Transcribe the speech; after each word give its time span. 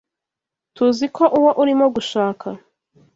TUZI 0.75 1.05
ko 1.15 1.23
uwo 1.37 1.51
urimo 1.61 1.85
gushaka. 1.95 2.47